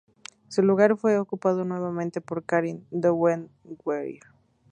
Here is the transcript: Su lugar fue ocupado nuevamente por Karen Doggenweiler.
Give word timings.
Su 0.47 0.63
lugar 0.63 0.97
fue 0.97 1.19
ocupado 1.19 1.63
nuevamente 1.63 2.21
por 2.21 2.43
Karen 2.43 2.83
Doggenweiler. 2.89 4.23